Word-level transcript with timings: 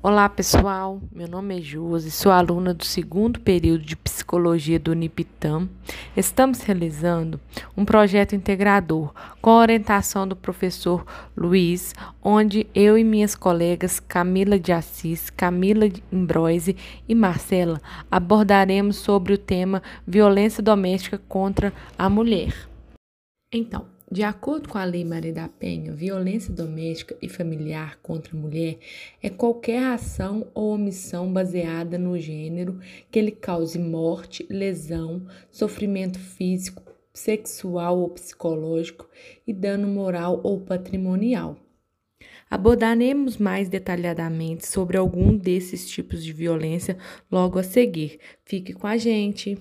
Olá 0.00 0.28
pessoal, 0.28 1.02
meu 1.10 1.26
nome 1.26 1.58
é 1.58 1.60
Josi, 1.60 2.12
sou 2.12 2.30
aluna 2.30 2.72
do 2.72 2.84
segundo 2.84 3.40
período 3.40 3.84
de 3.84 3.96
Psicologia 3.96 4.78
do 4.78 4.92
Unipitam. 4.92 5.68
Estamos 6.16 6.60
realizando 6.60 7.40
um 7.76 7.84
projeto 7.84 8.32
integrador 8.32 9.12
com 9.42 9.50
orientação 9.50 10.26
do 10.26 10.36
professor 10.36 11.04
Luiz, 11.36 11.96
onde 12.22 12.68
eu 12.72 12.96
e 12.96 13.02
minhas 13.02 13.34
colegas 13.34 13.98
Camila 13.98 14.56
de 14.56 14.70
Assis, 14.70 15.30
Camila 15.30 15.88
Imbroise 16.12 16.76
e 17.08 17.12
Marcela 17.12 17.80
abordaremos 18.08 18.98
sobre 18.98 19.32
o 19.32 19.38
tema 19.38 19.82
violência 20.06 20.62
doméstica 20.62 21.20
contra 21.28 21.72
a 21.98 22.08
mulher. 22.08 22.54
Então, 23.52 23.97
de 24.10 24.22
acordo 24.22 24.70
com 24.70 24.78
a 24.78 24.84
Lei 24.84 25.04
Maria 25.04 25.34
da 25.34 25.48
Penha, 25.48 25.92
violência 25.92 26.52
doméstica 26.52 27.14
e 27.20 27.28
familiar 27.28 27.98
contra 28.02 28.34
a 28.34 28.40
mulher 28.40 28.78
é 29.22 29.28
qualquer 29.28 29.82
ação 29.84 30.46
ou 30.54 30.72
omissão 30.72 31.30
baseada 31.30 31.98
no 31.98 32.18
gênero 32.18 32.80
que 33.10 33.20
lhe 33.20 33.30
cause 33.30 33.78
morte, 33.78 34.46
lesão, 34.48 35.26
sofrimento 35.50 36.18
físico, 36.18 36.82
sexual 37.12 37.98
ou 37.98 38.08
psicológico 38.08 39.06
e 39.46 39.52
dano 39.52 39.86
moral 39.86 40.40
ou 40.42 40.58
patrimonial. 40.58 41.58
Abordaremos 42.50 43.36
mais 43.36 43.68
detalhadamente 43.68 44.66
sobre 44.66 44.96
algum 44.96 45.36
desses 45.36 45.86
tipos 45.86 46.24
de 46.24 46.32
violência 46.32 46.96
logo 47.30 47.58
a 47.58 47.62
seguir. 47.62 48.18
Fique 48.42 48.72
com 48.72 48.86
a 48.86 48.96
gente! 48.96 49.58